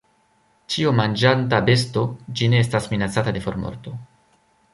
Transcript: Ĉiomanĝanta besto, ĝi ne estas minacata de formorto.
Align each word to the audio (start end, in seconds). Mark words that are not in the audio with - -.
Ĉiomanĝanta 0.75 1.59
besto, 1.67 2.07
ĝi 2.41 2.49
ne 2.55 2.63
estas 2.65 2.89
minacata 2.95 3.35
de 3.37 3.45
formorto. 3.45 3.95